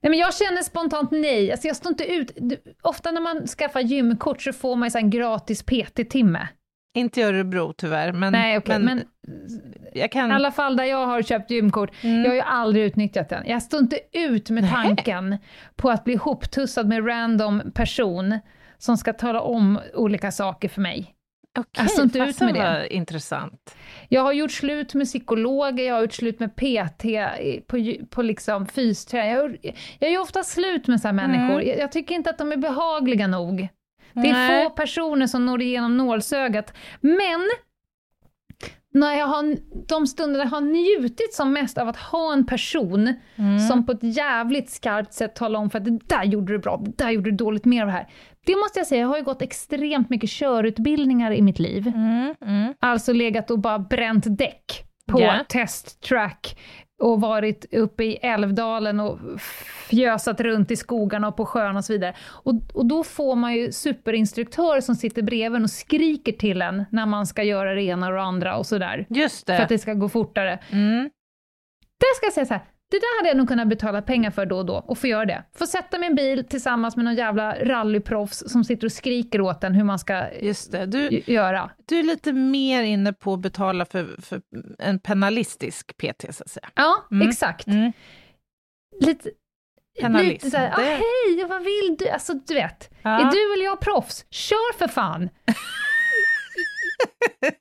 [0.00, 1.52] Nej, men jag känner spontant nej.
[1.52, 2.36] Alltså jag står inte ut.
[2.82, 6.48] Ofta när man skaffar gymkort så får man ju en gratis PT-timme.
[6.94, 9.02] Inte i Örebro tyvärr, men, Nej, okej, men,
[9.92, 10.32] jag i kan...
[10.32, 12.22] alla fall där jag har köpt gymkort, Mm.
[12.22, 13.42] jag har ju aldrig utnyttjat den.
[13.46, 15.36] Jag står inte ut med tanken
[15.76, 18.38] på att bli hoptussad med random person
[18.78, 21.14] som ska tala om olika saker för mig.
[21.58, 22.94] Okej, jag står inte ut med det.
[22.94, 23.76] intressant.
[24.08, 27.04] Jag har gjort slut med psykologer, jag har gjort slut med PT,
[27.40, 29.32] i- på, på liksom fysträning.
[29.34, 31.54] Jag, jag gör ofta slut med så människor.
[31.54, 31.68] Mm.
[31.68, 33.68] Jag, jag tycker inte att de är behagliga nog.
[34.14, 34.64] Det är Nej.
[34.64, 36.74] få personer som når igenom nålsögat.
[37.00, 37.40] Men
[38.94, 39.56] när jag har,
[39.88, 43.58] de stunder jag har njutit som mest av att ha en person Mm.
[43.58, 46.76] som på ett jävligt skarpt sätt talar om för att det där gjorde du bra,
[46.76, 48.08] det där gjorde du dåligt, mer av det här.
[48.46, 51.86] Det måste jag säga, jag har ju gått extremt mycket körutbildningar i mitt liv.
[51.94, 52.74] Mm, mm.
[52.80, 55.34] Alltså legat och bara bränt däck på Ja.
[55.48, 56.58] testtrack
[57.02, 59.18] och varit uppe i Älvdalen och
[59.90, 62.14] fjösat runt i skogarna och på sjön och så vidare.
[62.28, 66.84] Och, och då får man ju superinstruktörer som sitter bredvid en och skriker till en
[66.90, 69.06] när man ska göra det ena och det andra och sådär.
[69.08, 69.74] Just För att det.
[69.74, 70.58] det ska gå fortare.
[70.70, 71.10] Mm.
[72.00, 72.62] Där ska jag säga så här,
[72.92, 75.24] det där hade jag nog kunnat betala pengar för då och då, och få göra
[75.24, 75.44] det.
[75.58, 79.74] Få sätta min bil tillsammans med någon jävla rallyproffs som sitter och skriker åt en
[79.74, 80.86] hur man ska Just det.
[80.86, 81.70] Du, göra.
[81.88, 84.40] du är lite mer inne på att betala för, för
[84.78, 86.68] en penalistisk PT, så att säga.
[86.74, 87.28] Ja, Mm.
[87.28, 87.66] exakt.
[87.66, 87.92] Mm.
[89.00, 89.30] Lite,
[90.00, 92.08] Penalism, lite såhär, ah, det- hej, vad vill du?
[92.08, 93.10] Alltså du vet, Ja.
[93.10, 94.26] är du eller jag proffs?
[94.30, 95.28] Kör för fan!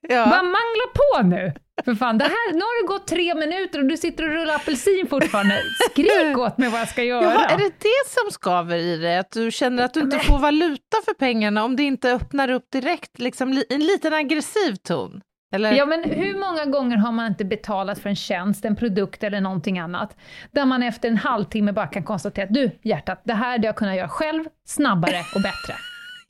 [0.01, 0.25] Ja.
[0.25, 1.53] Bara mangla på nu!
[1.85, 4.55] För fan, det här, nu har det gått tre minuter och du sitter och rullar
[4.55, 5.57] apelsin fortfarande.
[5.91, 7.23] Skrik åt mig vad jag ska göra.
[7.23, 9.17] Jaha, är det det som skaver i dig?
[9.17, 12.71] Att du känner att du inte får valuta för pengarna om det inte öppnar upp
[12.71, 15.21] direkt, liksom li- en liten aggressiv ton?
[15.53, 15.71] Eller?
[15.73, 19.41] Ja, men hur många gånger har man inte betalat för en tjänst, en produkt eller
[19.41, 20.17] någonting annat,
[20.51, 23.75] där man efter en halvtimme bara kan konstatera att du, hjärtat, det här hade jag
[23.75, 25.73] kunnat göra själv, snabbare och bättre.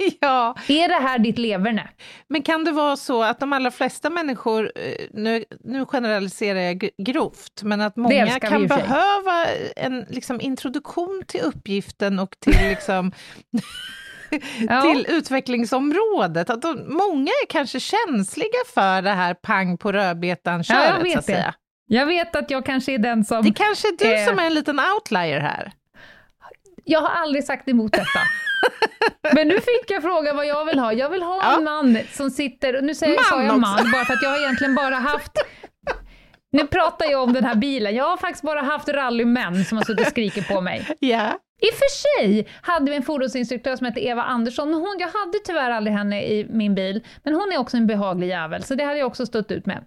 [0.19, 1.89] ja, Är det här ditt leverne?
[2.29, 6.83] men kan det vara så att de allra flesta människor, eh, nu, nu generaliserar jag
[6.83, 13.11] gr- grovt, men att många kan behöva en liksom, introduktion till uppgiften och till liksom
[14.69, 14.81] Ja.
[14.81, 16.49] till utvecklingsområdet.
[16.49, 21.19] Att de, många är kanske känsliga för det här pang på Ja, rödbetan-köret, vet så
[21.19, 21.33] att det.
[21.33, 21.53] säga.
[21.87, 23.43] Jag vet att jag kanske är den som...
[23.43, 24.27] Det kanske är du Eh.
[24.27, 25.71] som är en liten outlier här.
[26.83, 28.19] Jag har aldrig sagt emot detta.
[29.35, 30.93] Men nu fick jag fråga vad jag vill ha.
[30.93, 33.59] Jag vill ha en man som sitter, och nu säger Man sa jag också.
[33.59, 35.31] man, bara för att jag har egentligen bara haft
[36.51, 37.95] nu pratar jag om den här bilen.
[37.95, 40.87] Jag har faktiskt bara haft rallymän som har suttit och skrikit på mig.
[40.99, 41.39] Ja.
[41.61, 45.07] I och för sig hade vi en fordonsinstruktör som hette Eva Andersson, men hon, jag
[45.07, 48.75] hade tyvärr aldrig henne i min bil, men hon är också en behaglig jävel, så
[48.75, 49.83] det hade jag också stått ut med.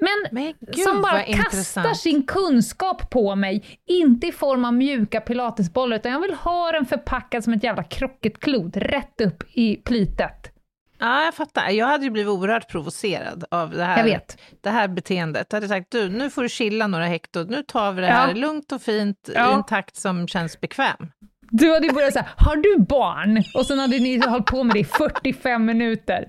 [0.00, 1.96] Men, Men gud, som bara kastar intressant.
[1.96, 6.86] sin kunskap på mig, inte i form av mjuka pilatesbollar, utan jag vill ha den
[6.86, 10.53] förpackad som ett jävla krocketklot, rätt upp i plitet.
[10.98, 11.68] Ja, jag fattar.
[11.70, 14.38] Jag hade ju blivit oerhört provocerad av det här, Jag vet.
[14.62, 15.46] Det här beteendet.
[15.50, 18.12] Jag hade sagt, du, nu får du chilla några hekto, nu tar vi det Ja.
[18.14, 19.54] här lugnt och fint i Ja.
[19.54, 21.10] en takt som känns bekväm.
[21.50, 23.42] Du hade ju börjat säga, har du barn?
[23.54, 26.24] Och sen hade ni hållit på med det i 45 minuter.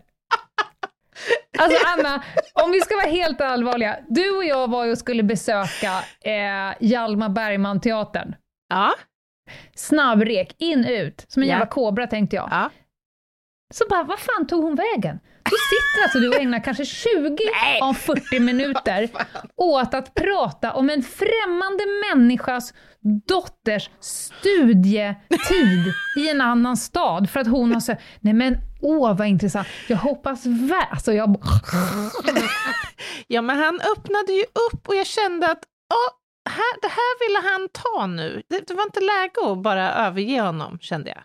[1.58, 2.24] Alltså Anna,
[2.54, 3.98] om vi ska vara helt allvarliga.
[4.10, 5.92] Du och jag var ju och skulle besöka
[6.24, 8.36] eh, Hjalmar Bergman-teatern.
[8.70, 8.94] Ja.
[9.76, 11.54] Snabbrek, in, ut, som en Ja.
[11.54, 12.48] jävla kobra tänkte jag.
[12.52, 12.70] Ja.
[13.74, 15.20] Så bara, vad fan tog hon vägen?
[15.44, 17.38] Du sitter alltså du och ägnar kanske 20
[17.82, 19.10] av 40 minuter
[19.56, 22.74] åt att prata om en främmande människas
[23.28, 29.28] dotters studietid i en annan stad för att hon har sagt, nej men åh vad
[29.28, 31.30] intressant, jag hoppas väl, alltså jag
[33.28, 36.18] Ja, men han öppnade ju upp och jag kände att ja,
[36.50, 38.44] här, det här ville han ta nu.
[38.50, 41.22] Det, det var inte läge att bara överge honom, kände jag.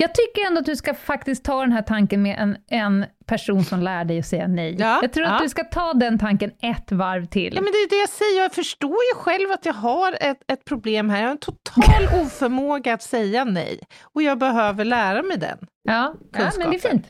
[0.00, 3.64] Jag tycker ändå att du ska faktiskt ta den här tanken med en, en person
[3.64, 4.76] som lär dig att säga nej.
[4.78, 5.38] Ja, jag tror att ja.
[5.42, 7.52] du ska ta den tanken ett varv till.
[7.54, 10.38] Ja, men det är det jag säger, jag förstår ju själv att jag har ett,
[10.52, 11.18] ett problem här.
[11.18, 13.80] Jag har en total oförmåga att säga nej.
[14.02, 15.58] Och jag behöver lära mig den.
[15.82, 17.06] Ja, ja men det är fint.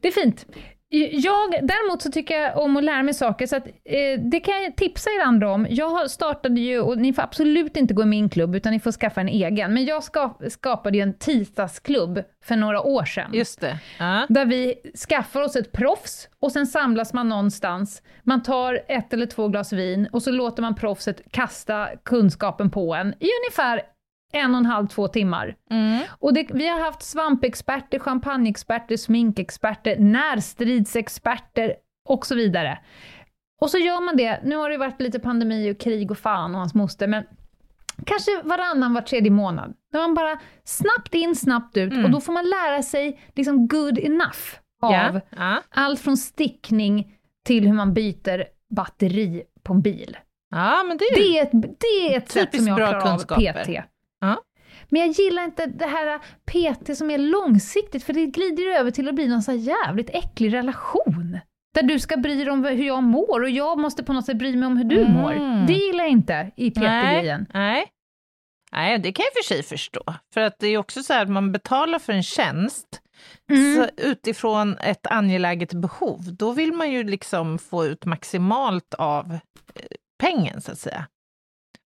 [0.00, 0.46] Det är fint.
[0.88, 4.62] Jag, däremot så tycker jag om att lära mig saker, så att, eh, det kan
[4.62, 5.66] jag tipsa er andra om.
[5.70, 8.92] Jag startade ju, och ni får absolut inte gå i min klubb, utan ni får
[8.92, 13.30] skaffa en egen, men jag ska, skapade ju en tisdagsklubb för några år sedan.
[13.34, 13.78] Just det.
[13.98, 14.26] Ja.
[14.28, 14.74] Där vi
[15.08, 18.02] skaffar oss ett proffs och sen samlas man någonstans.
[18.22, 22.94] Man tar ett eller två glas vin och så låter man proffset kasta kunskapen på
[22.94, 23.82] en i ungefär
[24.32, 25.56] en och en halv, två timmar.
[25.70, 26.02] Mm.
[26.18, 31.74] Och det, vi har haft svampexperter, champagneexperter, sminkexperter, närstridsexperter
[32.08, 32.78] och så vidare.
[33.60, 36.54] Och så gör man det, nu har det varit lite pandemi och krig och fan
[36.54, 37.24] och hans moster, men
[38.06, 39.74] kanske varannan, var tredje månad.
[39.92, 43.98] Där man bara snabbt in, snabbt ut och då får man lära sig liksom good
[43.98, 44.38] enough
[44.82, 45.20] av Ja.
[45.36, 45.62] Ja.
[45.70, 47.12] allt från stickning
[47.46, 50.16] till hur man byter batteri på en bil.
[50.50, 51.14] ja, men det är.
[51.16, 53.18] Det är ett, det är ett sätt som jag klarar av.
[53.18, 53.68] PT.
[54.88, 59.08] Men jag gillar inte det här PT som är långsiktigt, för det glider över till
[59.08, 61.38] att bli någon så jävligt äcklig relation.
[61.74, 64.36] Där du ska bry dig om hur jag mår och jag måste på något sätt
[64.38, 65.12] bry mig om hur du Mm.
[65.12, 65.66] mår.
[65.66, 67.46] Det gillar jag inte i PT-grejen.
[67.54, 67.86] Nej, nej.
[68.72, 70.14] Nej, det kan jag för sig förstå.
[70.34, 73.00] För att det är också så här att man betalar för en tjänst
[73.50, 73.88] Mm.
[73.96, 76.20] utifrån ett angeläget behov.
[76.38, 79.38] Då vill man ju liksom få ut maximalt av eh,
[80.20, 81.06] pengen, så att säga.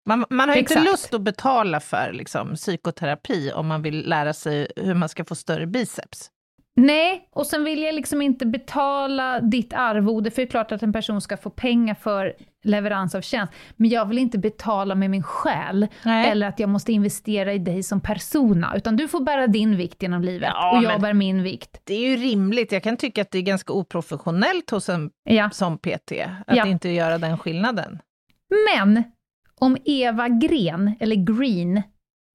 [0.05, 4.33] Man, man har ju inte lust att betala för liksom, psykoterapi om man vill lära
[4.33, 6.29] sig hur man ska få större biceps.
[6.75, 10.83] Nej, och sen vill jag liksom inte betala ditt arvode, för det är klart att
[10.83, 12.33] en person ska få pengar för
[12.63, 16.29] leverans av tjänst, men jag vill inte betala med min själ, Nej.
[16.29, 20.01] eller att jag måste investera i dig som persona, utan du får bära din vikt
[20.03, 21.81] genom livet, Ja, och jag bär min vikt.
[21.83, 22.71] Det är ju rimligt.
[22.71, 25.49] Jag kan tycka att det är ganska oprofessionellt hos en Ja.
[25.49, 26.11] som PT
[26.47, 26.65] att Ja.
[26.67, 27.99] inte göra den skillnaden.
[28.75, 29.03] Men,
[29.61, 31.81] om Eva Gren, eller Green,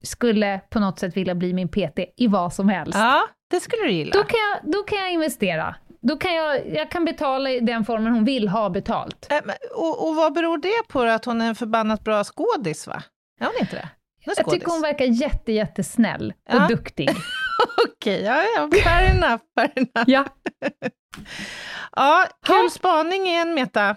[0.05, 3.83] skulle på något sätt vilja bli min PT i vad som helst, Ja, det skulle
[3.83, 4.13] du gilla.
[4.13, 5.77] då, kan jag, då kan jag investera.
[6.03, 9.27] Då kan jag, jag kan betala i den formen hon vill ha betalt.
[9.31, 11.11] Äh, men- Och, och vad beror det på då?
[11.11, 13.03] att hon är en förbannat bra skådis, va?
[13.41, 13.89] Är hon inte det?
[14.25, 16.67] Jag tycker hon verkar jätte, jättesnäll och Ja.
[16.69, 17.11] duktig.
[17.89, 20.05] Okej, ja, ja, fair enough, fair enough.
[20.11, 20.25] Ja,
[21.97, 22.71] Ja, kul Ha.
[22.71, 23.97] spaning igen, Meta.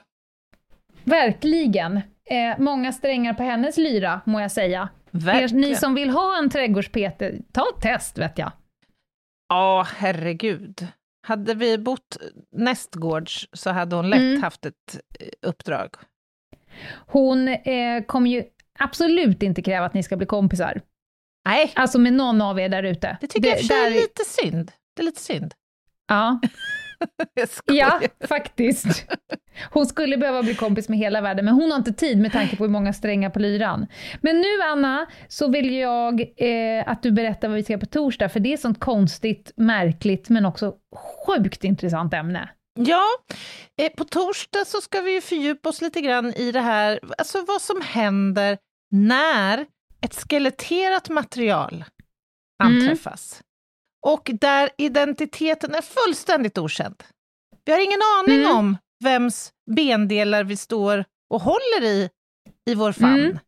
[1.03, 2.01] verkligen.
[2.29, 4.89] Eh, många strängar på hennes lyra, må jag säga.
[5.13, 5.61] Er, Verkligen.
[5.61, 8.51] ni som vill ha en trädgårdspete, ta ett test vet jag.
[9.49, 10.87] Ja, herregud.
[11.27, 12.17] Hade vi bott
[12.55, 14.43] nästgårds så hade hon lätt Mm.
[14.43, 15.89] haft ett eh, uppdrag.
[17.07, 18.43] Hon eh, kommer ju
[18.79, 20.81] absolut inte kräva att ni ska bli kompisar.
[21.45, 23.17] Nej, Alltså med någon av er där ute.
[23.21, 24.71] det tycker jag för sig är där- lite synd.
[24.95, 25.53] Det är lite synd.
[26.07, 26.49] Ja, Jag.
[27.65, 29.05] ja, faktiskt.
[29.71, 32.55] Hon skulle behöva bli kompis med hela världen, men hon har inte tid med tanke
[32.55, 33.87] på hur många strängar på lyran.
[34.21, 38.29] Men nu, Anna, så vill jag eh, att du berättar vad vi ska på torsdag,
[38.29, 40.73] för det är ett sånt konstigt, märkligt, men också
[41.25, 42.49] sjukt intressant ämne.
[42.79, 43.05] Ja,
[43.81, 47.45] eh, på torsdag så ska vi ju fördjupa oss lite grann i det här, alltså
[47.47, 48.57] vad som händer
[48.91, 49.65] när
[50.01, 51.85] ett skeletterat material
[52.63, 53.41] anträffas.
[54.07, 57.03] Och där identiteten är fullständigt okänd.
[57.65, 58.57] Vi har ingen aning Mm.
[58.57, 62.09] om vems bendelar vi står och håller i,
[62.69, 63.19] i vår famn.
[63.19, 63.39] Mm.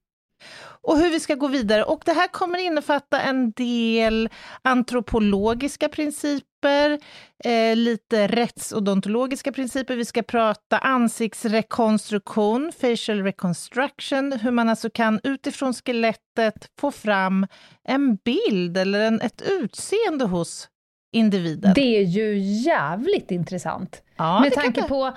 [0.84, 1.84] Och hur vi ska gå vidare.
[1.84, 4.30] Och det här kommer innefatta en del
[4.62, 7.00] antropologiska principer,
[7.44, 9.96] eh, lite rättsodontologiska principer.
[9.96, 17.48] Vi ska prata ansiktsrekonstruktion, facial reconstruction, hur man alltså kan utifrån skelettet få fram
[17.88, 20.68] en bild eller en, ett utseende hos
[21.14, 21.74] individen.
[21.76, 24.02] Det är ju jävligt intressant.
[24.18, 25.14] ja, med tanke på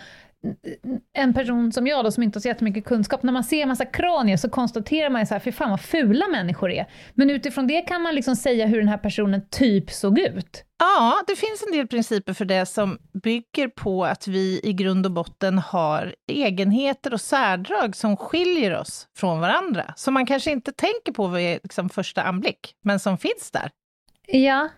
[1.13, 3.69] en person som jag då, som inte har så jättemycket kunskap, när man ser en
[3.69, 6.87] massa kranier så konstaterar man ju så här, för fan vad fula människor är.
[7.15, 10.65] Men utifrån det kan man liksom säga hur den här personen typ såg ut.
[10.79, 15.07] Ja, det finns en del principer för det som bygger på att vi i grund
[15.07, 20.73] och botten har egenheter och särdrag som skiljer oss från varandra, som man kanske inte
[20.73, 23.71] tänker på vid liksom första anblick, men som finns där.
[24.27, 24.69] Ja,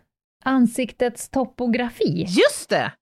[0.45, 2.27] ansiktets topografi.
[2.29, 2.93] Just det!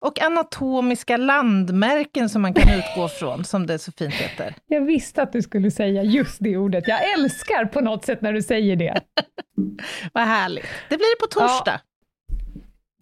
[0.00, 4.54] Och anatomiska landmärken som man kan utgå från, som det så fint heter.
[4.66, 6.88] Jag visste att du skulle säga just det ordet.
[6.88, 9.00] Jag älskar på något sätt när du säger det.
[10.12, 10.66] Vad härligt.
[10.88, 11.80] Det blir på torsdag.
[11.80, 11.80] Ja.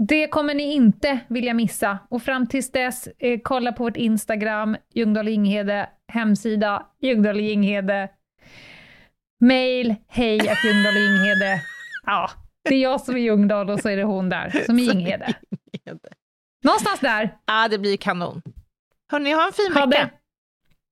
[0.08, 1.98] Det kommer ni inte vilja missa.
[2.10, 8.08] Och fram tills dess, eh, kolla på vårt Instagram, Ljungdahl Inghede, hemsida Ljungdahl Inghede,
[9.40, 11.62] mail hej att Ljungdahl Inghede.
[12.06, 12.30] Ja,
[12.68, 15.34] det är jag som är Ljungdahl och så är det hon där som är Inghede.
[16.68, 17.36] Någonstans där.
[17.46, 18.42] Ja, det blir kanon.
[19.10, 20.10] Hörni, ha en fin ha vecka.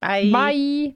[0.01, 0.21] Det.
[0.21, 0.33] Bye.
[0.33, 0.95] Bye.